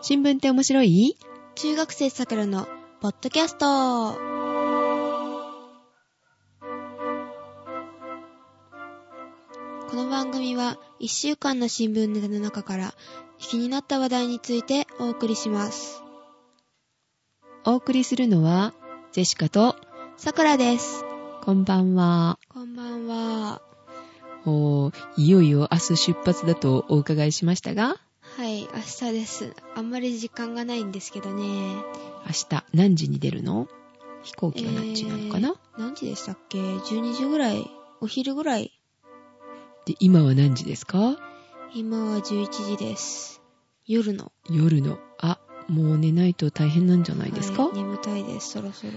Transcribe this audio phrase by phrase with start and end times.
[0.00, 1.16] 新聞って面白い？
[1.56, 2.68] 中学生さくらの
[3.00, 4.14] ポッドキャスト
[9.90, 12.94] この番組は1週間の新聞ネタの中から
[13.38, 16.00] 気になった話題についてお送りします。
[17.64, 18.72] お送りするのは、
[19.12, 19.76] ジェシカと、
[20.16, 21.04] さくらです。
[21.42, 22.38] こんばんは。
[22.48, 23.62] こんばんは。
[24.46, 27.96] おーいよいよ明日出発だとお伺いしましたが、
[28.38, 28.68] はい、明
[29.08, 29.52] 日です。
[29.74, 31.42] あんまり時間がないんですけどね。
[31.44, 31.82] 明
[32.48, 33.66] 日何時に出るの？
[34.22, 37.68] 飛行機は何時なのかな、えー何時でしたっけ ?12 時ぐらい？
[38.00, 38.70] お昼ぐらい？
[39.86, 41.18] で、今は何時ですか？
[41.74, 43.42] 今は11時です。
[43.88, 44.30] 夜の。
[44.48, 44.98] 夜の。
[45.18, 48.92] あ、もう寝ないと大変なんじゃないですか、はい眠たいです、そろそろ。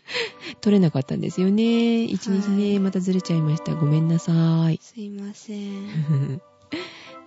[0.62, 2.04] 取れなかったんですよね。
[2.04, 3.74] 一日ね、はいまたずれちゃいました。
[3.74, 4.78] ごめんなさい。
[4.82, 6.40] すいません。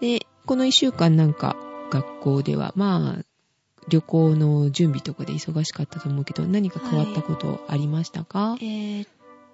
[0.04, 1.56] で、この一週間なんか
[1.90, 3.24] 学校では、まあ、
[3.88, 9.08] 旅行の準備とかで忙しかったと思うけど、何か変わったことありましたか、えー、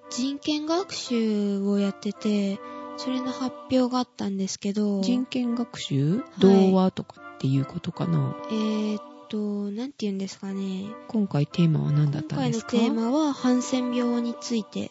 [0.09, 2.59] 人権学習をやってて、
[2.97, 6.17] それの発表があったんですけど、人権学習？
[6.17, 6.21] い。
[6.39, 10.85] 童話とかっていうことかな、えーっと、なんて言うんですかね。
[11.07, 12.71] 今回テーマは何だ今ったんですか？
[12.71, 14.89] 回のテーマは、ハンセン病について、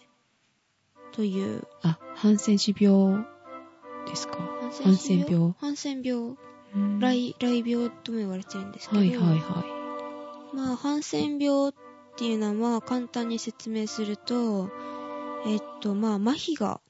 [1.12, 1.66] という。
[1.82, 3.25] あ、ハンセン氏病
[4.06, 4.38] ですか？
[4.83, 5.55] ハンセン病？
[5.58, 6.36] ハンセン病。
[6.74, 9.64] うん雷、雷病とも言われてるんですけど、はいはいは
[10.55, 11.72] まあ、ハンセン病っ
[12.16, 14.69] ていうのは、まあ、簡単に説明すると、
[15.47, 16.80] えっと、まあ、麻痺が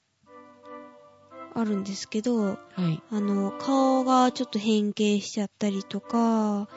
[1.55, 2.47] あるんですけど、い。
[2.47, 2.57] は
[2.89, 3.03] い。
[3.11, 6.69] あの、顔がちょっと変形しちゃったりとか、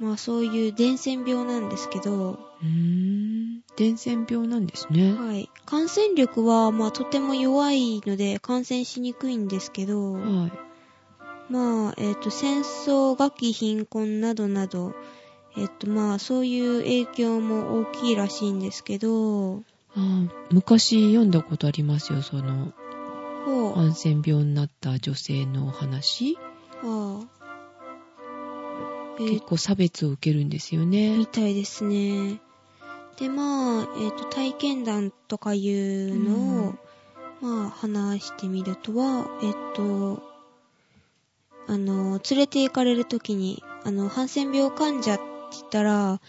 [0.00, 3.60] まあ、そういう伝染病なんですけど、うーん。
[3.76, 5.12] 伝染病なんですね。
[5.12, 5.50] はい。
[5.66, 10.52] 感染力は、まあ、とても弱いので、感染しにくいんですけど、はい。
[11.52, 14.94] まあ、えっ、と、戦争、餓鬼、貧困などなど、
[15.58, 19.62] えっ、と、まあ、そういう影響も大きいらしいんですけど、
[19.96, 22.72] あー昔読んだことありますよ、その、
[23.74, 26.38] ハンセン病になった女性のお話？
[26.82, 27.39] ああ。
[29.18, 31.26] えー結構差別を受けるんですよねみ。
[31.26, 32.40] たいですね。
[33.18, 36.74] で、まあ、えっ、と、体験談とかいうのを、
[37.42, 40.22] まあ、話してみるとは、えっ、と、
[41.66, 45.22] あの、連れて行かれるときに、あの、ハンセン病患者って
[45.52, 46.20] 言ったら、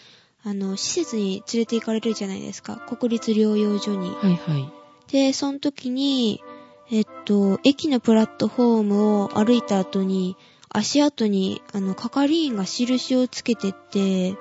[0.43, 2.75] あの、施設に連れて行かれるじゃないですか。
[2.75, 4.09] 国立療養所に。
[4.09, 4.69] はいはい。
[5.11, 6.43] で、その時に、
[6.89, 10.35] えっと、駅のプラットフォームを歩いた後に、
[10.73, 14.35] 足跡に、あの、係員が印をつけてって、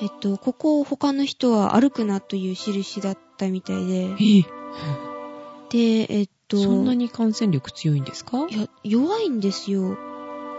[0.00, 4.42] えっと、ここを他の人は歩くなという印だったみたいで、え
[5.70, 8.46] で、えっと、そんなに感染力強いんですか？
[8.48, 9.96] いや、弱いんですよ。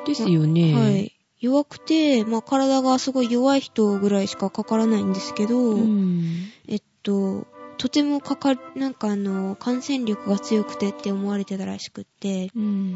[0.06, 0.74] ですよね。
[0.74, 1.12] はい。
[1.40, 6.52] 弱くて、まあ、体がすごい弱い人ぐらいしかかからないんですけど、うん。
[6.68, 7.46] えっと、
[7.78, 12.96] とてもかか、なんかあの、感染力が強くてって思われてたらしくって、うん。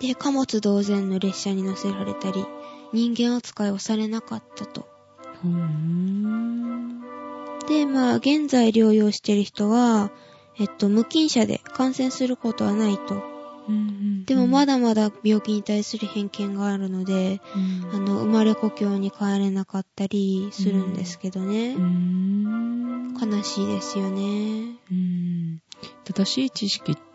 [0.00, 2.44] で、貨物同然の列車に乗せられたり、
[2.92, 4.88] 人間扱いをされなかったと。
[7.68, 10.10] で、まあ、現在療養してる人は、
[10.58, 13.22] えっと、無菌者で感染することはないと。
[14.26, 17.40] でもまだ、だまだ病気に対する偏見があるので、
[17.92, 21.74] あの、生まれ故郷に帰れなかったりするんですけどね。
[21.74, 23.14] うーん。
[23.20, 24.76] 悲しいですよね。
[24.90, 25.60] うん。
[26.04, 27.09] 正しい知識って、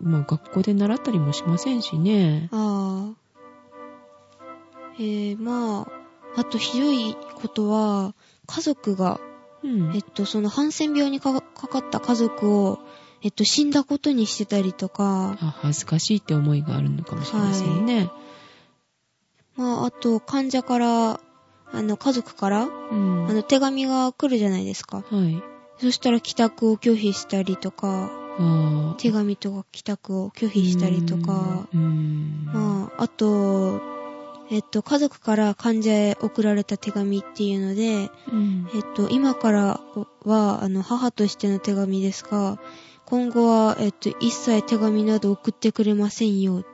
[0.00, 2.48] まあ学校で習ったりもしませんしね。
[2.52, 3.20] ああ。
[4.98, 5.88] えー、ま
[6.36, 8.14] あ、あとひどいことは、
[8.46, 9.20] 家族が、
[9.62, 9.94] うん。
[9.94, 12.78] えっと、そのハンセン病にかかかった家族を、
[13.22, 18.10] えっと、死んだことにしてたりとか、あ恥ずかしいって思いがあるのかもしれませんね。
[19.56, 21.20] まあ、あと、患者から、
[21.72, 23.26] あの、家族から、うん。
[23.28, 24.98] あの、手紙が来るじゃないですか。
[24.98, 25.42] はい。
[25.78, 28.19] そしたら帰宅を拒否したりとか、あ
[28.98, 32.50] 手紙とか帰宅を拒否したりとか、うん。
[32.52, 33.80] まあ、あと、
[34.50, 38.68] えっと、家族から患者へ送られた手紙っていうので、うん。
[38.74, 39.80] えっと、今から
[40.24, 42.58] は、あの、母としての手紙ですが、
[43.04, 46.64] 今後は、えっと、一切手紙など送ってくれませんよ。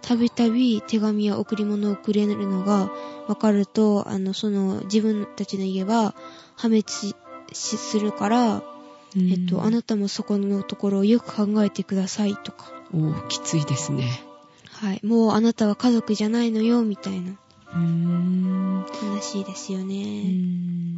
[0.00, 2.90] たびたび手紙や贈り物をくれるのが
[3.26, 6.14] 分かると、あの、その、自分たちの家は
[6.56, 6.84] 破滅
[7.52, 8.62] しするから、
[9.16, 12.72] えっと、あなたもそこのところをよく考えてくださいとか。
[12.92, 14.22] おーきついですね。
[14.70, 15.00] はい。
[15.04, 17.32] もうあなたは家族じゃないのよ、みたいな。
[17.32, 18.86] うーん。
[19.14, 20.22] 悲しいですようね。
[20.30, 20.96] ん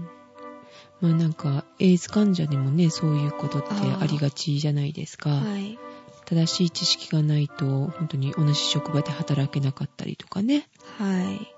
[1.00, 5.30] まあなんか、エイズ患者にもね、そういうことってありがちじゃないですか。
[5.30, 5.78] はい。
[6.26, 10.68] 正しい知識がないと、本当に同じ職場で働けなかったりとかね。
[10.98, 11.54] はい。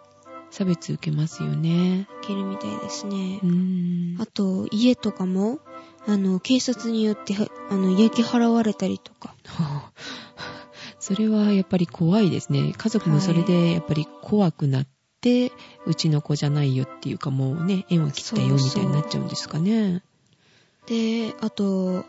[0.50, 2.06] 差別受けますよね。
[2.20, 3.46] 受けるみたいですねう。
[3.46, 4.16] ん。
[4.20, 5.58] あと、家とかも、
[6.06, 7.34] あの、警察によって、
[7.70, 9.34] あの、焼き払われたりとか。
[9.46, 9.90] は
[10.36, 10.52] あ
[10.98, 12.72] それはやっぱり怖いですね。
[12.76, 14.86] 家族もそれでやっぱり怖くなっ
[15.20, 15.50] て、
[15.84, 20.04] うちの子じゃないよっていうかもうね、縁を切ったよみたいになっちゃうんですかね。
[20.86, 22.04] で、あと、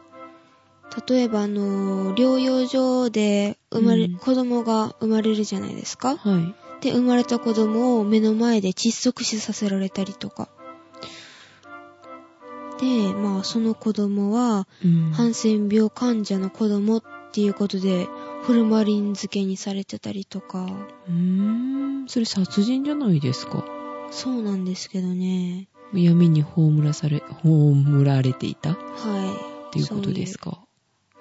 [1.08, 6.18] 例えばあの、療養所で生まれ、うん子供が生まれるじゃないですか。
[6.18, 6.84] はい。
[6.84, 10.50] で、生まれた子供を目の前で窒息死させられたりとか。
[12.80, 15.12] で、まあ、その子供は、うん。
[15.12, 18.08] ハンセン病患者の子供っていうことで、
[18.46, 20.66] ホルマリン漬けにされてたりとか。
[21.08, 22.06] うーん。
[22.08, 23.64] それ殺人じゃないですか。
[24.12, 25.68] そうなんですけどね。
[25.94, 28.72] 闇に葬らされ、葬られていた？
[28.72, 29.72] っはい。
[29.72, 30.60] ていうことですか。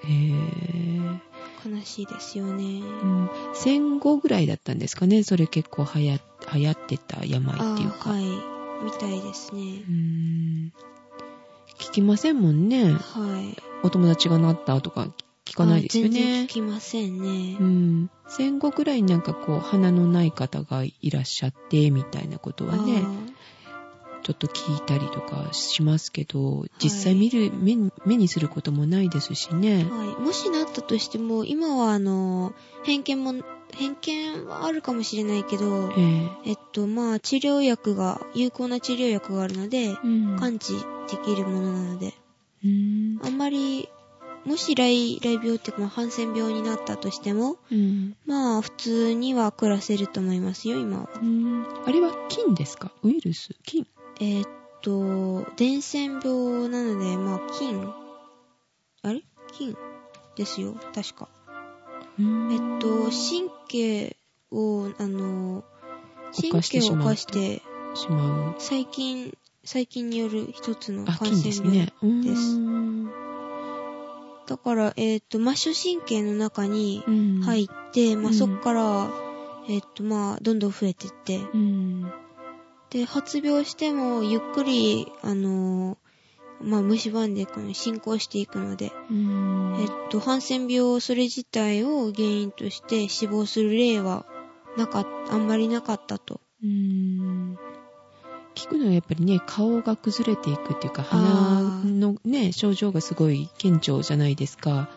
[0.05, 1.19] へぇ
[1.63, 2.81] そういう悲しいですよね。
[2.81, 3.31] うん。
[3.55, 5.23] 戦後ぐらいだったんですかね？
[5.23, 6.19] それ結構流行
[6.55, 8.11] 流行ってた病あっていうか。
[8.11, 8.25] はい。
[8.85, 9.65] みたいですねう。
[9.65, 9.67] ー
[10.67, 10.73] ん。
[11.83, 12.93] 聞きませんもんね。
[12.93, 13.63] はい。
[13.83, 15.09] お友達がなったとか
[15.45, 16.47] 聞かないですよあ全然ね聞。
[16.47, 17.65] きませんねう。
[17.65, 18.11] ん。
[18.29, 23.03] 戦後ぐらいになんかこう、鼻のない方がいらっしゃって、みたいなことはね、
[24.23, 29.85] ちょっと聞いたりとかしますけど、実際見る、目に目にすることもないですしね。
[29.85, 30.23] はい。
[30.23, 33.35] もしなったとしても、今はあの、偏見も、
[33.75, 40.37] 偏見はあるかもしれないけど、えええっと、まあ、治療薬が、有効な治療薬があるので、うん。
[40.39, 40.75] 完治
[41.11, 42.15] できるものなので、
[42.65, 43.19] うん。
[43.25, 43.89] あんまり、
[44.45, 48.17] もし来、来病っていうか、まあ、ハンセン病になったとしても、うん。
[48.27, 51.09] まあ、普通には暮らせると思いますよ、今は。
[51.21, 51.65] うん。
[51.87, 52.93] あれは菌ですか？
[53.03, 53.55] ウイルス？
[53.65, 53.87] 菌？
[54.21, 54.49] えーっ
[54.83, 57.89] と、伝染病なので、まあ、菌
[59.03, 59.23] あれ？
[59.53, 59.77] 菌
[60.37, 61.29] ですよ、確か。
[62.51, 64.17] えっと、神経
[64.51, 65.65] を、あの、
[66.33, 67.63] 神経を犯して、
[67.95, 68.55] しまう。
[68.59, 71.93] 細菌、細菌による一つのあ、感染病。
[72.23, 73.07] ですん。
[74.47, 77.41] だから、えーっと、末梢神経の中にうん。
[77.43, 79.11] 入って、まあ、うんそっから、
[79.69, 82.13] えーっと、まあ、どんどん増えていって、うん。
[82.91, 85.97] で、発病しても、ゆっくり、あの、
[86.63, 89.77] まあ、蝕んでの、進行していくので、うん。
[89.81, 94.27] えっと、ハンセン病、それ自体を原因として死亡する例は、
[94.77, 96.41] なかっあんまりなかったと。
[98.55, 104.71] 聞くのはやっぱりね、顔が崩れていくっていうか、鼻のね、症状がすごい顕著じゃないですか。
[104.71, 104.89] は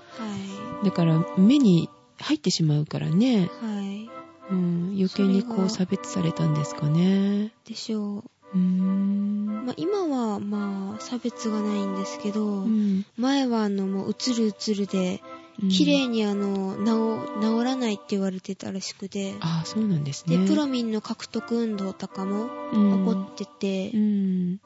[0.84, 1.90] だから、目に
[2.20, 3.66] 入ってしまうからね、い。
[3.66, 4.10] はい。
[4.52, 7.52] うん、余計にこう差別されたんですかね。
[7.68, 8.24] でしょう。
[8.54, 9.66] うーん。
[9.66, 15.22] まあ、今は、まあ、差別がないんですけど、うん前は、あの、もう、うつるうつるで、
[15.70, 20.48] 綺麗に、あの、治、治らないって言われてたらしくて、ああ、そうなんですで、ね。
[20.48, 24.58] プロミンの獲得運動とかもうん起こってて、うん。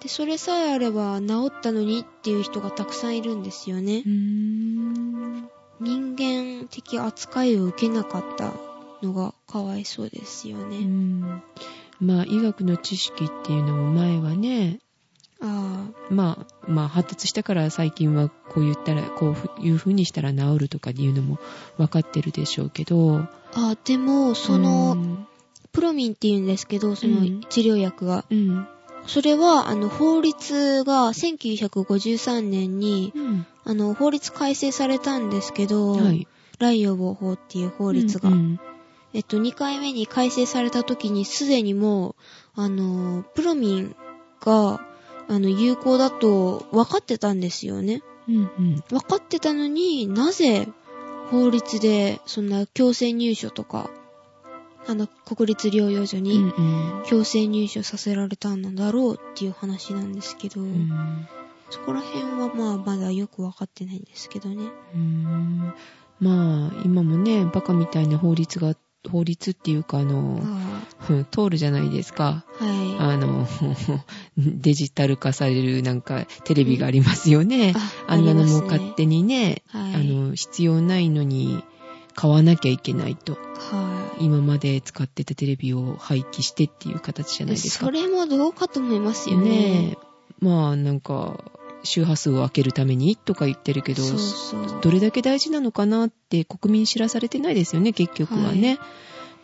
[0.00, 4.02] で、それさえあれば治ったのにっていう人がたくさんいるんですよね。
[5.80, 8.52] 人間的扱いを受けなかった
[9.02, 10.78] のがかわいそうですようね。
[10.78, 11.42] ん
[12.00, 14.80] まあ、医学の知識っていうのも前はね、
[15.40, 21.38] あまあ、まあ、発達したから最近はこう言ったら、こういう風にしたら治るとかいうのも
[21.76, 23.30] 分かってるでしょうけど、あ。
[23.54, 25.26] あでも、その、うん、
[25.72, 28.24] プロミンって言うんですけど、そのうん治療薬が。
[28.30, 28.66] うん。
[29.06, 33.46] それは、あの、法律が1953年に、うん。
[33.64, 36.26] あの、法律改正されたんですけど、はい。
[36.58, 38.28] 来予防法っていう法律が。
[38.28, 38.60] うんうん
[39.14, 43.96] えっと、2回目に改正された時にすでにもう、あの、プロミン
[44.40, 44.80] が、
[45.28, 48.02] あの、有効だと分かってたんですよね。
[48.28, 48.84] うんうん。
[48.88, 50.68] 分かってたのになぜ
[51.30, 53.90] 法律でそんな強制入所とか、
[54.86, 61.28] あの、国立療養所うんにうん強制入所させられたんだろうっていう話なんですけど、うん
[61.70, 64.70] そこら辺はまあまだよく分かってないんですけどね。
[64.94, 65.74] うん
[66.20, 68.74] まあ、今もね、バカみたいな法律が、
[69.06, 72.44] 法律っていうか、あの、あうん通るじゃないですか。
[72.60, 73.14] あはい。
[73.14, 73.46] あの、
[74.36, 77.74] デジタル化されるなんかテレビがありますよね。
[78.06, 79.94] あんなのも勝手にね、はい。
[79.94, 81.62] あの、必要ないのに
[82.14, 83.34] 買わなきゃいけないと。
[83.34, 84.24] はい。
[84.24, 87.86] 今まで使ってたテレビを廃棄してっていう形じゃないですか。
[87.86, 89.50] それもどうかと思いますよね。
[89.50, 89.98] ねえ。
[90.40, 91.44] まあなんか、
[91.84, 94.02] 周波数を開けるためにとか言ってるけど。
[94.82, 98.78] どれだけ大事なのかなって国民知らされてないですよね、結局はね。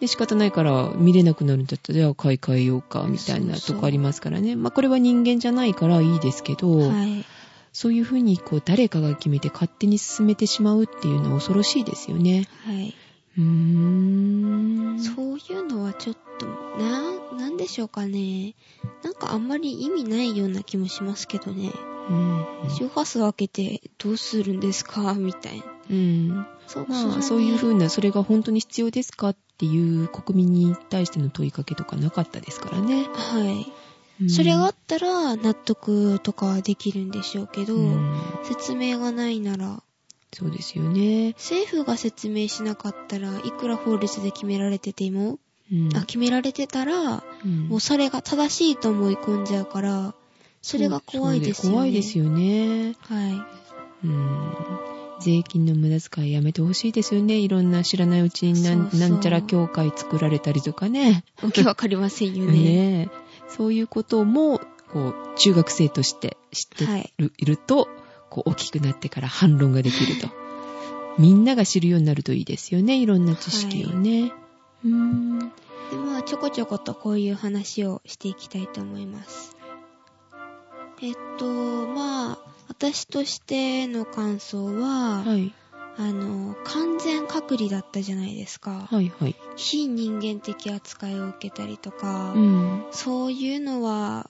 [0.00, 4.56] で仕方ないから見れなくなるんだったら、じゃあ買い替えようか、みたいなとこありますからね。
[4.56, 7.24] まあこれは人間じゃないからいいですけど、はい。
[7.72, 12.48] そういうふうにこう誰かが決めて勝手に進めてしまうっていうのは恐ろしいですよね。
[12.64, 12.94] はい。
[13.36, 15.00] うーん。
[15.00, 16.46] そういうのはちょっと、
[16.78, 18.54] な、なんでしょうかね。
[19.02, 21.72] なんかあんまり意味ないような気もしますけどね。
[22.08, 22.70] うん。
[22.70, 25.14] 周波数を開けてどうするんですか？
[25.14, 25.64] みたいな。
[25.90, 26.46] うん。
[26.66, 33.04] そうまあ、そういうふうな、それが本当に必要ですかっていう国民に対しての問いかけとかなかったですからね。
[33.04, 33.72] はい。
[34.22, 39.82] うんそれがあったら納得とかはできるんでしょうけど、うん説明がないなら、
[40.32, 41.32] そうですよね。
[41.32, 45.40] 政府が説明しなかったらいくら法律で決められてても、
[45.72, 50.14] うんあ、決められてたら、うんもうそれが正しいと思い込んじゃうから、
[50.64, 51.76] それが怖いですよね。
[51.76, 52.96] 怖いですよね。
[53.02, 53.46] は
[54.02, 54.54] うん。
[55.20, 57.36] 税金の無駄遣いやめてほしいですよね。
[57.36, 61.22] いろんな知らないうちになんちゃら協会作られたりとかね。
[61.42, 61.44] い。
[61.44, 62.52] わけわかりませんよね。
[62.56, 67.12] ねえそういうことも、こう、中学生として知ってはい。
[67.18, 67.88] る,、い、ると、
[68.30, 70.28] こう、大きくなってから反論ができると。
[71.18, 72.98] みんなが知るようになるといいですよね。
[72.98, 74.32] いろんな知識をね。
[74.82, 75.38] うーん。
[75.90, 79.54] で、まあ、ちょこちょことこういう話をしていきたいと思います。
[81.02, 81.46] えっと、
[81.86, 85.52] まあ、私としての感想は、はい。
[85.96, 88.88] あの、完全隔離だったじゃないですか。
[88.90, 89.36] はいはい。
[89.54, 92.84] 非人間的扱いを受けたりとか、うん。
[92.90, 94.28] そういうのは、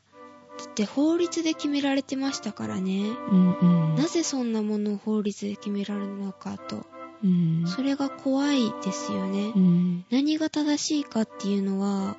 [0.58, 3.04] だって法律で決められてましたからね。
[3.30, 3.96] うんうん。
[3.96, 6.84] なぜそんなものを法律で決められるのかと。
[7.24, 7.64] うん。
[7.66, 9.52] それが怖いですよね。
[9.56, 10.04] うん。
[10.10, 12.16] 何が正しいかっていうのは、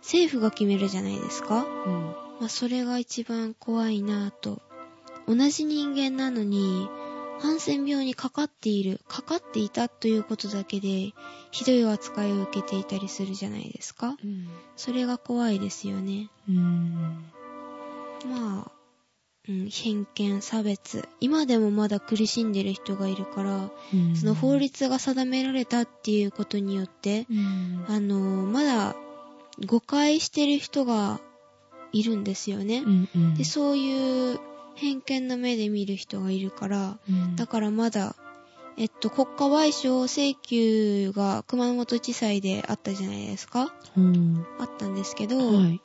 [0.00, 1.66] 政府が決めるじゃないですか。
[1.86, 2.25] うん。
[2.40, 4.60] まあ、それが一番怖いなぁと。
[5.26, 6.88] 同じ人間なのに、
[7.40, 11.12] ハンセン病にかかっている、かかっていたということだけで、
[11.50, 14.16] ひどい扱いを受けていたりするじゃないですか。
[14.22, 14.48] うん。
[14.76, 16.30] それが怖いですよね。
[16.48, 17.24] うん。
[18.24, 18.70] まあ、
[19.48, 21.08] うん、偏見、差別。
[21.20, 27.84] 今でもまだ苦しんでる人がいるから、うんその法律が定められたっていうことによって、うん。
[27.88, 28.96] あの、まだ
[29.66, 31.20] 誤解してる人が
[31.98, 32.78] いるんですよね。
[32.78, 33.34] うんうん。
[33.34, 34.40] で、そういう
[34.74, 38.14] 偏見の目で見る人がいるから、うんだからまだ、
[38.76, 44.46] えっと、国家賠償請求が熊本地裁であったじゃないですかうん。
[44.58, 45.80] あったんですけど、はい。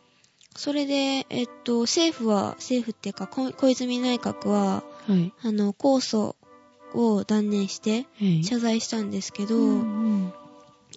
[0.57, 5.33] それで、えっと、政府は、政府っていうか、こ小泉内閣は、はい。
[5.41, 6.35] あの、控訴
[6.93, 8.43] を断念して、はい。
[8.43, 10.33] 謝罪したんですけど、うん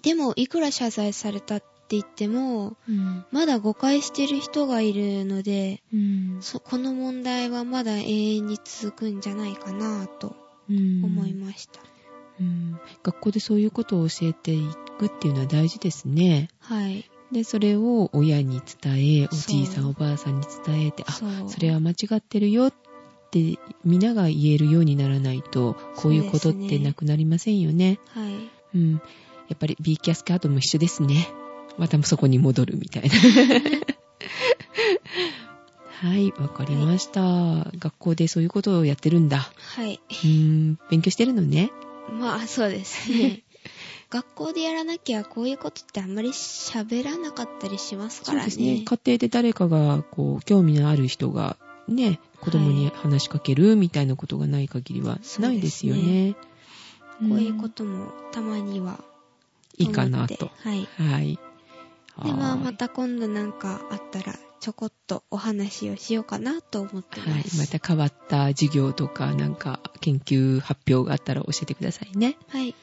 [0.03, 3.25] でも、いくら謝罪されたって言っても、うん。
[3.31, 6.37] まだ誤解してる人がいるので、うん。
[6.41, 10.35] そこの問題はまだ永遠に続くんじゃないかなと
[10.69, 11.79] うん思いました。
[12.39, 12.79] うん。
[13.03, 16.49] 学校でそういうことを教えていくっていうのは大事ですね。
[16.59, 17.09] はい。
[17.31, 22.73] で、それを親に伝え、おじいさんおばあさんに伝えて、あ、それは間違ってるよっ
[23.31, 27.99] て皆が言えるようにならないと、こういうことってなくなりませんよね。
[28.09, 28.33] はい。
[28.75, 28.93] うん。
[28.93, 28.99] や
[29.53, 31.27] っぱり B キャスカードも一緒ですね。
[31.77, 33.09] またそこに戻るみたいな。
[36.01, 37.21] はい、わかりました、
[37.79, 39.49] 学校でそういうことをやってるんだ。
[39.55, 39.99] はい。
[40.09, 41.71] うーん、勉強してるのね。
[42.11, 43.43] まあ、そうですね。
[44.11, 48.51] 学校でやらなきゃこういうことってあんまり喋らなかったりしますからね。
[48.51, 48.83] そうですね。
[48.85, 56.35] 家庭で誰かが、こう、興味のある人が、ね、子供に話しかけるみたいなことがない限りはないですよね。
[57.19, 58.99] こういうこともたまには。
[59.77, 60.51] いいかなと。
[60.63, 60.87] はい。
[60.97, 61.39] はい。
[62.23, 67.29] で、ままた今度なんかあったら、ちょこっとお話をしようかなと思ってはい。
[67.39, 67.57] ます。
[67.59, 72.37] また変わった授業とか、なんか、研究発表があったら教えてくださいね。
[72.47, 72.73] はい。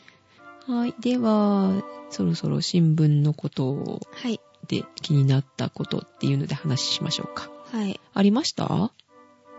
[0.67, 0.95] はい。
[1.01, 4.41] では、そろそろ新聞のことはい。
[4.69, 7.51] で気になったことっていうので話しましょうか。
[7.73, 7.99] はい。
[8.15, 8.93] ありました？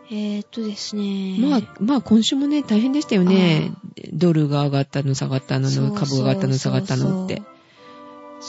[0.09, 1.37] えーっとですね。
[1.39, 3.73] まあ、まあ今週もね、大変でしたよね。
[4.13, 7.37] ドルが上がったの、下がったの、そうそう株が上がったの、下がったのって。
[7.37, 7.43] そ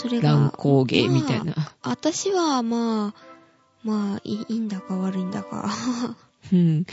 [0.09, 0.31] れが。
[0.31, 1.53] 乱高下みたいな。
[1.57, 3.35] まあ私は、まあ、
[3.83, 5.71] まあいい、いいんだか悪いんだか。
[6.53, 6.87] うん。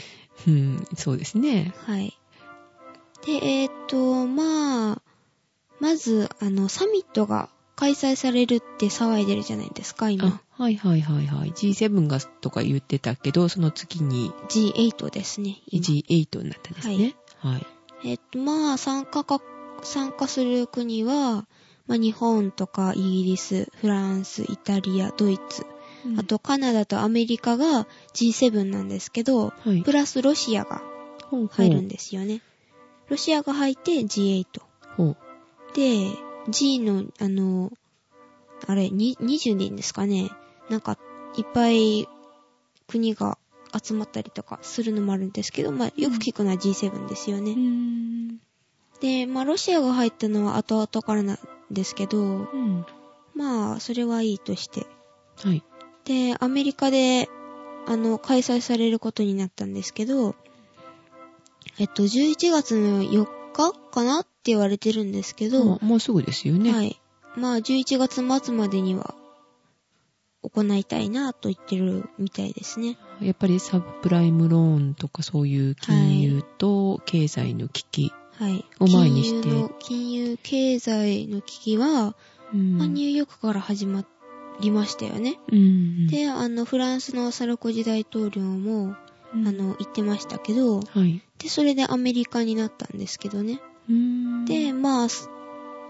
[0.46, 1.74] うん、そうですね。
[1.86, 2.16] はい。
[3.24, 5.02] で、えーっと、まあ、
[5.80, 11.50] まず、あの、サミットが開催されるって騒いでるじゃないですか、今あ。、はいはいはいはい。
[11.50, 15.58] G7 がとか言ってたけど、その次に G8 ですね。
[15.66, 17.14] 今 G8 になったんですね。
[17.38, 17.66] はい。
[18.04, 19.40] えっと、まあ、参加か、
[19.82, 21.46] 参加する国は、
[21.86, 25.66] まあ、日本とかイギリス、フランス、イタリア、ドイツ、
[26.18, 29.82] あ、とカナダとアメリカが G7 なんですけど、はい。
[29.82, 30.82] プラスロシアが
[31.50, 32.42] 入るんですよね。
[33.08, 34.44] ロシアが入って G8。
[34.96, 35.16] ほう。
[35.74, 36.10] で、
[36.48, 37.72] G の、あの、
[38.66, 40.30] あれ、に20人ですかね。
[40.70, 40.98] なんか、
[41.36, 42.08] いっぱい
[42.86, 43.38] 国が
[43.82, 47.52] 集まったりとかするのもあるんですけど、まあ、よく聞くのは G7 ですよね。
[47.52, 48.40] うーん。
[49.02, 51.38] で、まあ、ロシアが入ったのは後々からなん
[51.72, 52.86] ですけど、うん。
[53.34, 54.86] まあ、それはいいとして。
[55.42, 55.64] はい。
[56.04, 57.28] で、アメリカで、
[57.88, 60.36] あの、開催されることになったんですけど、
[61.80, 66.72] えっと、11月の4日かなって言われてるんですけど、もうもうすぐですよね。
[66.72, 67.00] はい。
[67.36, 69.16] まあ、11月末までには
[70.42, 72.98] 行いたいなと言ってるみたいですね。
[73.20, 78.12] やっぱりサブプライムローンとかそういう金融と経済の危機。
[78.42, 78.64] はい。
[78.80, 82.16] を前にして金融の、金融経済の危機は、
[82.52, 84.04] うんまあニューヨークから始ま
[84.60, 85.38] りましたよね。
[85.52, 88.96] うんで、あの、フランスのサルコジ大統領も、
[89.32, 91.22] うんあの、言ってましたけど、はい。
[91.38, 93.60] で、それでアメリカになったんですけどね。
[93.88, 95.30] うんで、まあ、す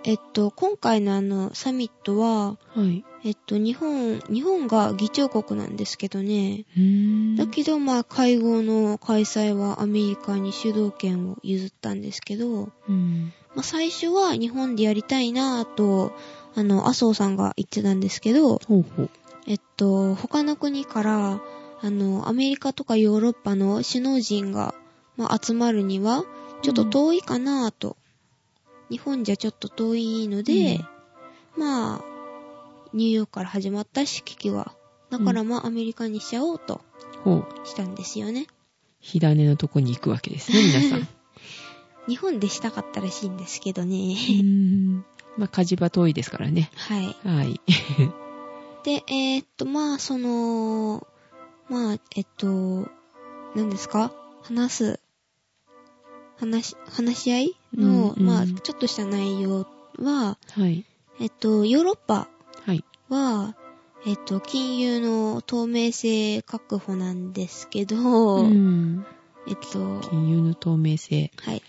[0.05, 3.03] えっと、今回のあの、サミットは、はい。
[3.25, 6.65] えっと、日本、日本が議長国なんですけどね。
[6.77, 16.13] うんだけど、まあ、会合の開催はアメリカに主導権を譲ったんですけど、うんまあ、最初は日本でやりたいなぁと、
[16.55, 19.11] あの、麻生さんが言ってたんですけど、ほうほう。
[19.47, 21.41] えっと、他の国から、
[21.81, 24.75] あの、アメリカとかヨーロッパの首脳陣が、
[25.17, 26.25] まあ、集まるには、
[26.63, 27.97] ちょっと遠いかなぁと。
[28.91, 30.81] 日本じゃちょっと遠いので、
[31.57, 32.12] まあ、
[32.95, 34.75] ニューヨークから始まった式機は、
[35.11, 36.81] だからまあ、アメリカにしちゃおうと
[37.25, 37.67] ほう。
[37.67, 38.47] したんですよね。
[39.01, 41.09] 火種のとこに行くわけですね、 皆さん。
[42.09, 44.17] 日本でしたかったらしいんですけどね。
[44.41, 45.05] うん
[45.39, 46.71] まあ、火事場遠いですからね。
[46.75, 47.17] はい。
[47.25, 47.61] はい。
[48.85, 51.07] で、えーっと、まあ、その、
[51.69, 52.89] まあ、えっと、
[53.55, 54.13] 何ですか？
[54.43, 55.01] 話す、
[56.39, 59.67] 話し、話し合いの、うんうんまあ、ちょっとした内容
[59.99, 60.85] は、はい。
[61.21, 62.29] えっと、ヨーロッパ
[63.13, 63.55] は
[64.05, 67.97] えっと、金融の透明性確保なんですけど、
[68.39, 69.07] うん
[69.47, 71.31] えっと、金融の透明性。
[71.37, 71.63] はい。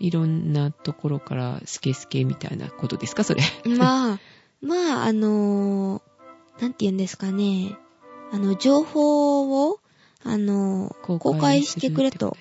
[0.00, 3.42] いろんなところからスケスケみたいなことですか、それ？
[3.76, 4.20] まあ、
[4.60, 6.02] まあ、あの
[6.60, 7.76] なんて言うんですかね。
[8.30, 9.80] あの、情報を、
[10.24, 12.36] あの公開してくれと。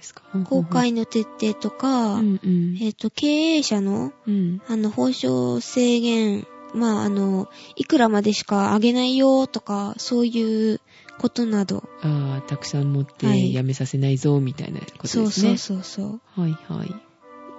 [0.45, 2.77] 公開の徹底とか、うんうん。
[2.81, 4.61] えっ、と、経営者の、うん。
[4.67, 10.81] あの、報奨制限、まあ、あの、いくらまでしか上げないよとか、そういう
[11.19, 11.83] ことなど。
[12.01, 15.57] ああ、たくさん持ってはいやめさせないぞ、みたいなことそうですね。
[15.57, 16.03] そうそうそ
[16.37, 16.41] う。
[16.41, 16.95] はいはい。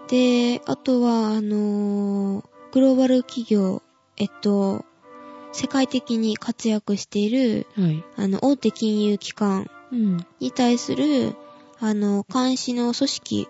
[0.08, 3.82] で、あとは、あのグローバル企業、
[4.16, 4.84] えっと、
[5.52, 8.04] 世界的に活躍している、はい。
[8.16, 10.26] あの、大手金融機関うん。
[10.38, 11.34] に対する、
[11.80, 13.48] あの、監視の組織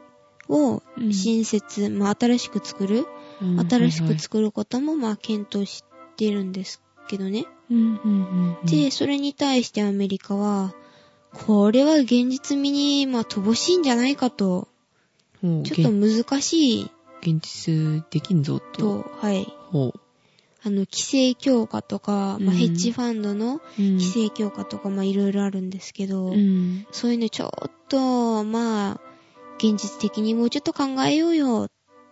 [0.48, 3.06] をうん新設、まあ、新しく作る、うん
[3.40, 5.84] 新しくはい作ることも、まあ、検討し
[6.16, 7.46] てるんですけどね。
[8.64, 10.74] で、それに対してアメリカは、
[11.32, 14.68] これは現実味に、まあ、乏しいんじゃないかと、
[15.42, 16.90] ちょっと難しい
[17.22, 19.02] 現実できんぞと。
[19.02, 19.46] と、はい。
[19.70, 19.92] ほ
[20.64, 26.86] あの、規制強化とか、まあ、うんヘッジファンドの規制強化とか、まあ、いろいろあるんですけど、うん。
[26.90, 29.00] そういうのちょっと、まあ、
[29.58, 31.70] 現実的にもうちょっと考えようよっ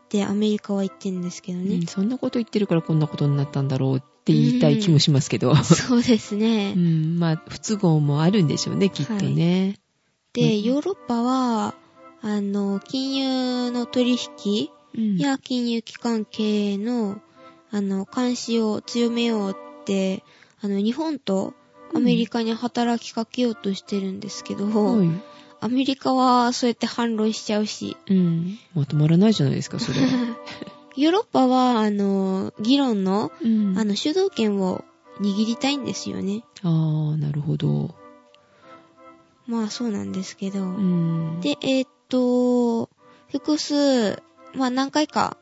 [0.09, 1.77] てアメリカは言ってるんですけどね。
[1.77, 5.55] うんそんなこと言ってるからこんなことになったんだろうって言いたい気もしますけど。
[5.57, 6.75] そうですうね。
[6.75, 9.79] ん、まあ、不都合もあるんでしょうね、きっとね。
[10.33, 11.75] で、うんヨーロッパは、
[12.23, 17.21] あの、金融の取引うんや金融機関経営の、
[17.71, 20.23] あの、監視を強めようって、
[20.61, 21.55] あの、日本と
[21.95, 25.09] アメリカに働きかけようとしてるんですけど、はい。
[25.67, 28.59] アメリカはそうやって反論しちゃうし、うん。
[28.75, 30.07] まとまらないじゃないですか、それは。
[30.97, 34.85] ヨーロッパは、あの、議論の、うんあの、主導権を
[35.21, 36.45] 握りたいんですよね。
[36.63, 37.95] あー、なるほど。
[39.47, 40.61] まあ、そうなんですけど。
[40.61, 41.41] うん。
[41.41, 42.89] で、えーっと、
[43.29, 44.23] 複数、
[44.55, 45.37] まあ何回か、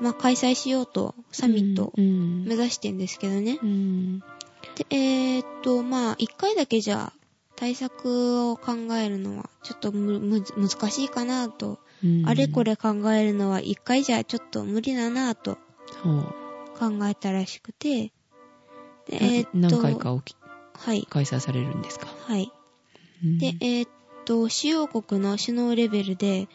[0.00, 2.44] まあ開催しようと、サミットうん。
[2.44, 3.58] 目指してんですけどね。
[3.62, 4.18] うん。
[4.76, 7.12] で、えーっと、まあ一回だけじゃ
[7.58, 11.80] 対策を考えるのはちょっとむ、む、難しいかなと。
[12.04, 12.62] うんあれこ。
[12.62, 15.58] れ考えるのは一回じゃちょっと無理だなと
[16.04, 16.32] は
[16.78, 18.12] 考えたらしくて。
[19.08, 20.36] で、あえーっと、何回か起き
[20.74, 21.06] はい。
[21.10, 22.06] 開催されるんですか？
[22.06, 22.52] はい。
[23.24, 23.90] うんで、えーっ
[24.24, 26.48] と、主要国の首脳レベルで、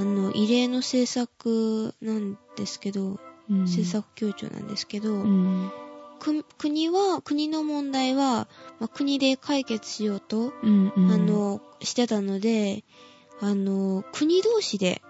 [0.00, 5.70] あの、異例の政策なんですけど、うん政策協調なんですけど、うん。
[6.18, 8.48] く国は、国の問題は、
[8.80, 10.92] まあ国で解決しようと、うん。
[10.96, 12.84] うんあ、の、してたので、
[13.40, 15.02] あの、国同士で、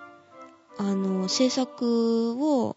[0.77, 2.77] あの、政策を、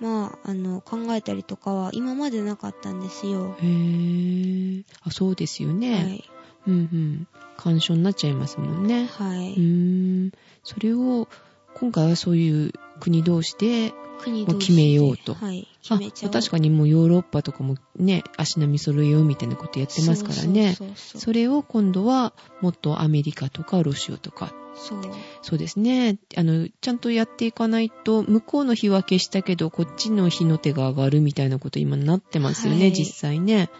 [0.00, 3.56] まあ、あの、考えたりとかは今までなかったんですよ。
[3.60, 4.84] へー。
[5.02, 6.16] あ、そうですよはね。
[6.16, 6.24] い。
[6.66, 7.26] うんうん。
[7.56, 9.06] 干渉になっちゃいますもんね。
[9.06, 9.54] はい。
[9.54, 10.32] うーん。
[10.62, 11.28] それを、
[11.74, 16.30] 今回はそういう国同士で国もう決めようとはい、あ決めちゃ。
[16.30, 20.74] 確かにもうヨーロッパとかもね、足並み揃えようみたいなことやってますからね。
[20.74, 25.00] そうそうそうそれを今度はもっとアメリカとかロシアとか、そう。
[25.42, 26.18] そうですね。
[26.36, 33.70] あの、ちゃんとやっていかないと、向こうの日は消したけど、こっちの日の手が上がるみたいなこと今なってますよね、はい実際ね。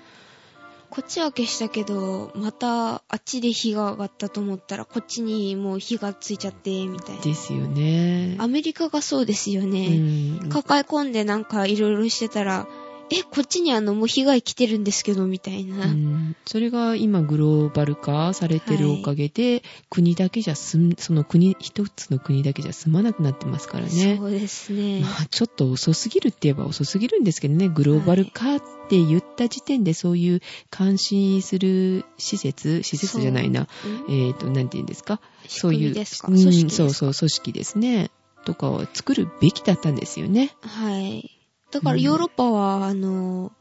[0.90, 7.22] こっちは消したけど、またあっちで火が上がったと思ったら、こっちにもう火がついちゃって、みたいな。
[7.22, 8.36] ですよね。
[8.38, 9.98] アメリカがそうですようね。
[9.98, 10.48] ん。
[10.48, 12.66] 抱え込んでなんかいろいろしてたら、
[13.10, 15.86] え、こっちにあのもう被害来てるんですけど、みたいな。
[15.86, 24.16] うんそれが今グローバル化されてるおかげで、国だけじゃ住ん、その国、一つの国だけじゃ住まなくなってますからね。
[24.18, 25.00] そうですね。
[25.00, 30.40] まあ、ちょっと遅すぎるって言えば遅すぎるんですけどね、グローバル化って言った時点でそういう
[30.76, 33.68] 監視する施設、施設じゃないな、
[34.08, 35.20] うんえっ、と、なんて言うんですか？
[35.46, 38.10] そういう、うんそうそう、組織ですね。
[38.44, 40.54] とかを作るべきだったんですよね。
[40.62, 41.37] はい。
[41.70, 43.52] だからヨーロッパは、あの、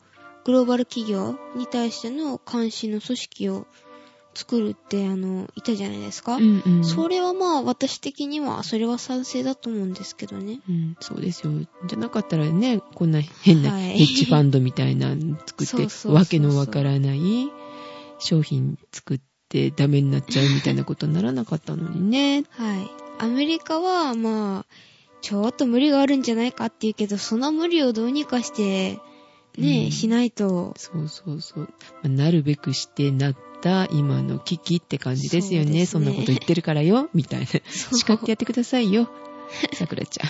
[0.46, 3.67] グローバル企業に対しての監視の組織を
[4.34, 6.36] 作るって、あの、いたじゃないですか。
[6.36, 6.86] うんうん。
[6.86, 10.62] それはまあ、私的には、それは賛成だと思うんですけどね。
[10.70, 11.52] うん、そうですよ。
[11.88, 17.52] じゃなかったらね、こんな変なはいヘッジファンドみたいなの作って、わけのわからない
[18.20, 22.43] 商品作ってダメになっちゃうみたいなことにならなかったのにね。
[22.52, 22.89] はい。
[23.20, 24.65] アメリカは、まあ、
[25.27, 28.97] ちょっと無理があるんじゃないかって言うけど、その無理をどうにかして、
[29.57, 30.73] ね、うんしないと。
[30.77, 31.63] そうそうそう。
[31.65, 31.67] ま
[32.05, 35.85] あなるべくしてなった今の危機って感じですよね。
[35.85, 37.45] そねんなこと言ってるからよ、みたいな。
[37.45, 39.09] 叱ってやってくださいよ。
[39.73, 40.23] さくらちゃ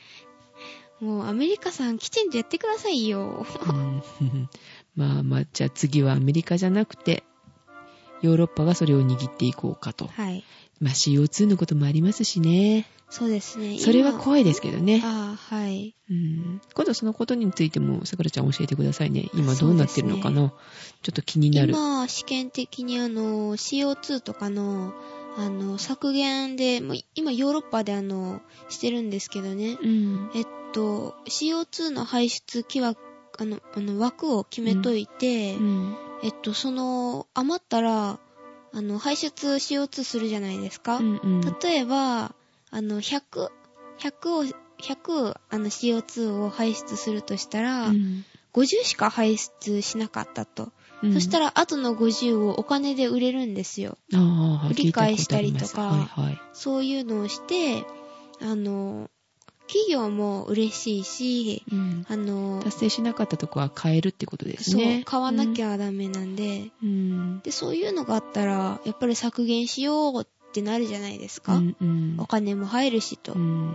[1.04, 3.44] もう、アメリカさん、きちんとやってくださいよ。
[3.70, 4.02] ん。
[4.22, 4.48] うん
[4.96, 7.22] まあまあ、じゃあ次はアメリカじゃなくて、
[8.22, 10.06] ヨーロッパがそれを握っていこうかと。
[10.06, 10.42] はい。
[10.80, 12.86] まあ CO2 のこともありますしね。
[13.08, 13.78] そうですね。
[13.78, 15.00] それは今怖いですけどね。
[15.04, 15.94] ああ、はい。
[16.10, 19.28] うん、今度そのことについても、さくらちゃん教えてくださいね。
[19.34, 20.52] 今どうなってるのかな、
[21.02, 21.72] ちょっと気になる。
[21.72, 24.92] 今、試験的にあの、CO2 とかの、
[25.38, 29.78] あの、削減で、もう今ヨーロッパであの、してるんですけどね。
[29.80, 30.30] うん。
[30.34, 33.00] えっと、CO2 の排出規枠、
[33.38, 35.96] あの、あの枠を決めといて、うん。
[36.22, 38.18] えっと、その、余ったら、
[38.72, 40.96] あの、排出 CO2 するじゃないですか。
[40.96, 41.40] うんうん。
[41.62, 42.34] 例えば、
[42.70, 43.50] あの、100、
[43.98, 44.44] 100を、
[44.78, 48.24] 100、あの、CO2 を排出するとしたら、うん
[48.56, 50.72] 50しか排出しなかったと。
[51.02, 53.98] うんそしたら、後の50をお金で売れるんですよ。
[54.14, 56.40] ああ、繰り返したりとかはいはい。
[56.54, 57.84] そういうのをして、
[58.40, 59.10] あの、
[59.66, 67.40] 企業も嬉しいし、うんあの、達成しなかったとこは変えるってことですそうね。、買わなきゃダメなんで、うん。
[67.40, 71.56] で、そういうのがあったら、やっぱり削減しようってなるじゃないですか。
[71.56, 73.32] うんうんお金も入るしと。
[73.32, 73.72] うん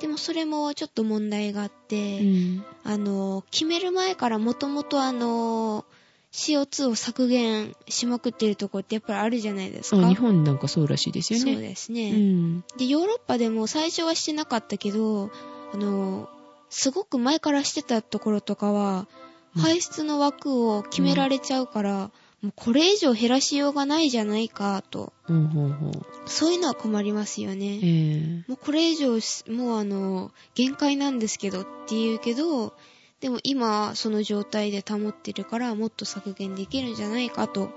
[0.00, 5.84] でもそれもちょっと問題があって、うんあの、決める前からもともとあの、
[6.32, 9.98] CO2 を削減しまくってるとこってやっぱりあるじゃないですか。
[9.98, 11.52] あ日本なんかそうらしいですよね。
[11.54, 12.10] そうですね。
[12.10, 12.64] うん。
[12.76, 15.30] で、ヨーロッパでも最初はしてなかったけど、
[15.72, 16.28] あの、
[16.70, 22.10] すごく前からしてたところとかは、うん排出の枠を決められちゃうから、
[22.42, 25.12] もうこれ以上減らしようがないじゃないかと。
[25.24, 25.92] ほうほうほう。
[26.26, 27.80] そういうのは困りますよね。
[27.82, 32.74] ええもうこれ以上し、もうあの、限界なんですけどって言うけど、
[33.20, 37.70] でも今その状態で保ってるからもっと削減できるんじゃないかと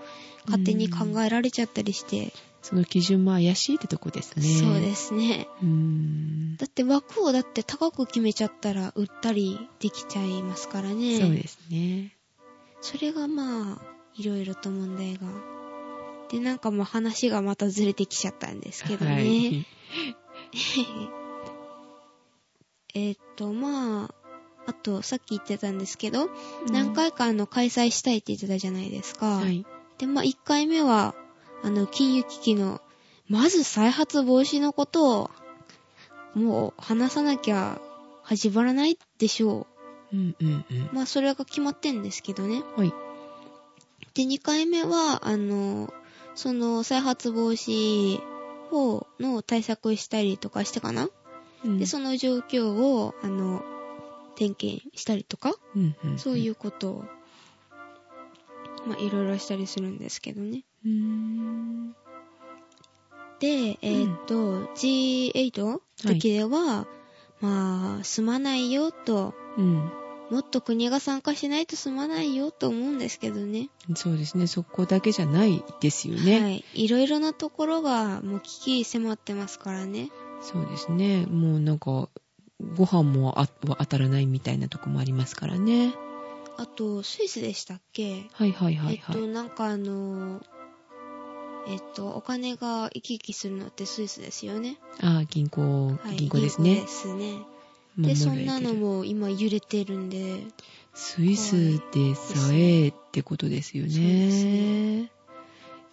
[0.45, 4.43] 勝手に考えられちゃったりして、その基準も怪しいってとこですね。
[4.43, 5.47] そうですね。
[6.57, 11.19] だって枠をだって高く決めちゃったら売ったりできちゃいますからね。
[11.19, 12.15] そうですね。
[12.81, 13.81] それがまあ、
[14.15, 15.21] いろいろと問題が。
[16.29, 19.11] で、なんかまあ話がまたずれてきちゃったんですけどね。
[19.13, 19.65] はい。
[22.93, 24.20] えーっと、まあ、
[24.67, 26.29] あと、さっき言ってたんですけど、
[26.71, 29.37] 何回かあの、開催したいって言ってたじゃないですか。
[29.37, 29.65] はい。
[29.97, 31.15] で、まあ、1回目は、
[31.63, 32.81] あの、金融危機の、
[33.27, 35.31] まず再発防止のことを、
[36.35, 37.81] もう、話さなきゃ
[38.23, 39.67] 始まらないでしょ
[40.13, 40.89] うんうんうんう。。
[40.93, 42.63] まあ、それが決まってんですけどね。
[42.75, 42.93] はい。
[44.13, 45.93] で、2回目は、あの、
[46.35, 48.19] その、再発防止
[48.69, 51.09] 法の対策をしたりとかしてかな、
[51.65, 53.63] うんで、その状況を、あの、
[54.41, 57.05] 点検したりとか、うんうんそういうことを、
[58.87, 60.63] まあ、いろいろしたりするんですけどね。
[63.39, 66.87] で、えーっと、G8 の時では、
[67.39, 69.91] まあ、済まないよと、うん。
[70.31, 73.69] もっと国が参加しないと済まないよと思うんですけどね。
[73.95, 74.47] そうですね。
[74.47, 76.41] そこだけじゃないですよね。
[76.41, 76.65] はい。
[76.73, 80.09] いろいろなところがもう危機迫ってますからね。
[80.41, 81.25] そうですね。
[81.27, 82.09] もうなんか、
[82.75, 85.93] ご飯もあ当たらないみたいなとこもありますからね。
[86.57, 88.27] あと、スイスでしたっけ？
[88.33, 89.15] はいはいはいはい。
[89.15, 90.41] えっと、なんかあの、
[91.67, 94.77] えっと、お金が行き来するのってスイスですよね。
[94.99, 96.15] ああ、銀行、はい。
[96.17, 96.75] 銀行ですね。
[96.81, 97.39] ですね。
[97.97, 100.43] で、そんなのも今揺れてるんで、
[100.93, 105.01] スイスでさえってことですよね。
[105.03, 105.11] ね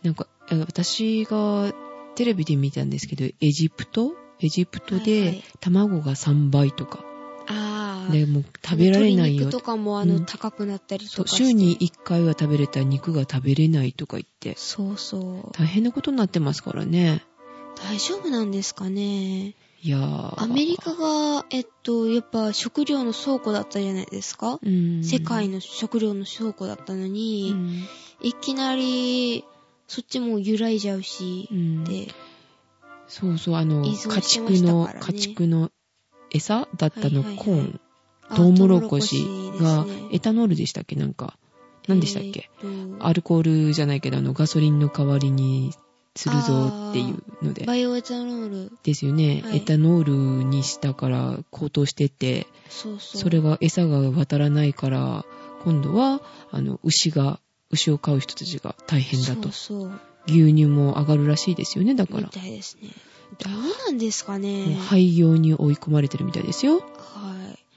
[0.02, 1.72] なんか、あ私が
[2.14, 7.04] テレビで見たんですけど、エジプトエジプトでい卵が3倍とか。
[7.46, 8.12] ああ。
[8.12, 11.44] で、もう食べられないよとかもあの、うん高くなったりとかして。
[11.44, 15.52] 週に1回は食べれた肉が食べれないとか言って、そうそう。
[15.52, 17.24] 大変なことになってますからね。
[17.76, 19.54] 大丈夫なんですかね。
[19.82, 20.42] いやー。
[20.42, 27.82] アメリカが、えっと、やっぱ食料の倉庫だったじゃないですか、うん、世界の食料の倉庫だったのに、うん
[28.20, 29.44] いきなり、
[29.86, 32.08] そっちも揺らいじゃうしう、んで、
[33.08, 35.70] そうそう、あの、依存家畜の、家畜の
[36.30, 37.80] 餌だったの、はいはいはいコーン、
[38.28, 39.26] あトウモロコシ
[39.60, 40.94] がエタノールでしたっけ？
[40.96, 41.38] なんか。
[41.86, 45.72] 何でしたっけ、えーアルコールじゃないけど、あの、ガソリンの代わりに
[46.14, 47.64] するぞっていうので。
[47.64, 48.72] バイオエタノール。
[48.82, 53.22] ですよね、はいエタノールにしたから高騰してて、そうそう。
[53.22, 55.24] それが餌が渡らないから、
[55.64, 57.40] 今度は、あの、牛が、
[57.70, 59.44] 牛を飼う人たちが大変だと。
[59.44, 60.00] そうそう。
[60.28, 62.28] 牛乳も上がるらしいですよね、だかみら。
[62.28, 62.90] たいですね。
[63.38, 63.52] どう
[63.86, 64.76] なんですかね。
[64.88, 66.80] 廃業に追い込まれてるみたいですよ。
[66.80, 66.84] は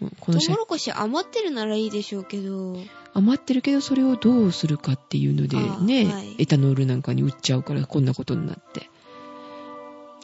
[0.02, 0.06] い。
[0.20, 2.78] この社トウモロコシ余ってるならいいでしょうけど、
[3.14, 8.90] 余ってるけど、それをどうするかっていうのであね、はいエタノールなんかに売っちゃうから、こんなことになって。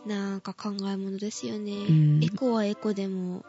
[0.06, 1.74] なんか考え物ですよね。
[1.74, 3.46] んエコはエコでも、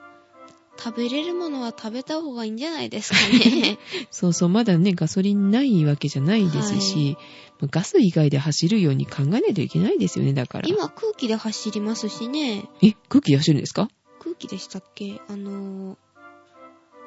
[0.79, 3.79] 食べれるものは食べた方がいいんじゃないですかね。
[4.13, 7.17] そうそう、まだね、ガソリンないわけじゃないですし、
[7.61, 10.69] まあガス以外で走るように考えないといけないですよね、だから。
[10.69, 12.69] 今空気で走りますしね。
[12.83, 13.89] え、空気で走るんですか？
[14.21, 15.21] 空気でしたっけ？
[15.29, 15.97] あのー、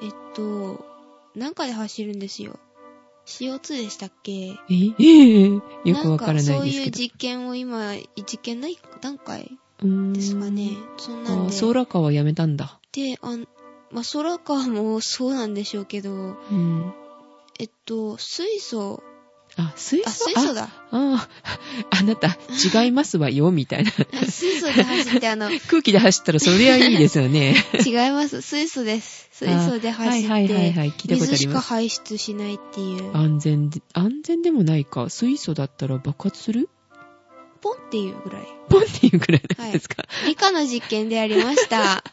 [0.04, 0.84] えっと、
[1.36, 2.60] なんかで走るんですよ。
[3.26, 4.32] CO2 でしたっけ？
[4.32, 5.62] えええよ
[6.02, 6.98] くわからないですんかそういうけど。
[6.98, 10.72] 実験を今、実験ない段階ですかね。
[10.98, 11.48] そんなんで。
[11.48, 12.80] あソーラーカーはやめたんだ。
[12.92, 13.48] で、あん
[13.92, 16.94] まあ、ソラカーもそうなんでしょうけど、うん。
[17.60, 19.04] えっと、水素、
[19.58, 20.08] あ、水素？
[20.10, 20.64] あ、水素だ。
[20.64, 21.30] ああ、
[21.92, 22.38] あなた、
[22.84, 23.92] 違いますわよ、 みたいな。
[24.30, 27.56] 水素で走って、あの、違 空気で走ったらそりゃいいですよね。
[27.86, 28.42] います。
[28.42, 29.28] 水素です。
[29.34, 31.60] 水素で走って、はいはいはいはい、聞いたことあ水しか。
[31.60, 35.10] 排出しないっていう、安全で、安全でもないか。
[35.10, 36.70] 水素だったら爆発する？
[37.62, 38.48] ポンっていうぐらい。
[38.70, 40.06] ポンっていうくらいなんですか？
[40.26, 42.04] 理科の実験でありました。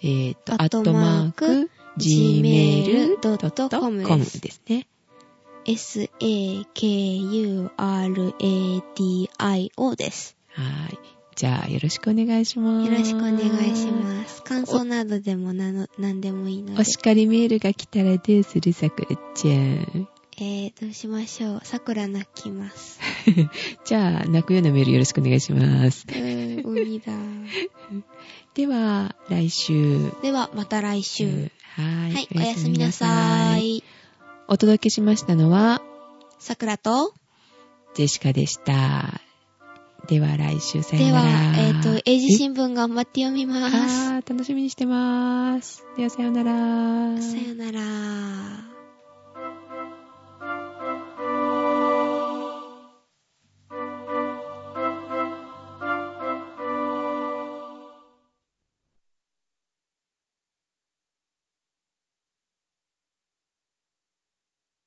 [0.00, 4.04] えっ、と、アットトマーク、gmail.com
[4.40, 4.86] ですね。
[5.66, 7.70] sakuradio
[9.96, 10.36] です。
[10.50, 10.98] はい。
[11.36, 12.90] じゃあ、よろしくお願いします。
[12.90, 13.40] よろしくお願い
[13.76, 14.44] します。
[14.44, 16.80] 感想などでもなの、なんでもいいので。
[16.80, 20.08] お叱りメールが来たらどうするさくらちゃん。
[20.36, 21.60] えー、どうしましょう。
[21.64, 23.00] 桜泣きます。
[23.84, 26.12] じゃあ、泣くようなメールよろしくお願いしますう。
[26.12, 27.12] ーん、鬼だ。
[28.54, 30.12] では、来週。
[30.22, 31.50] では、また来週。
[31.76, 32.12] はい。
[32.12, 33.78] はい、おやすみなさい。
[33.78, 33.84] い。
[34.46, 35.82] お届けしましたのは、
[36.38, 37.14] 桜と、
[37.94, 39.20] ジェシカでした。
[40.06, 41.22] では来週さよなら。
[41.22, 43.74] では、えっ、と、英字新聞頑張って読みます。
[43.74, 45.84] あー楽しみにしてます。
[45.96, 47.20] ではさよなら。
[47.20, 48.73] さよなら。